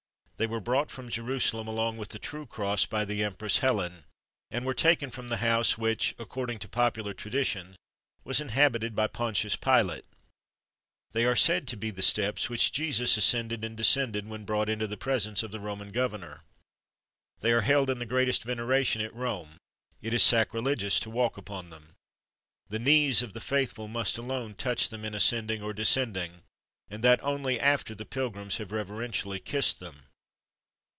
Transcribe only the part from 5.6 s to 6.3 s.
which,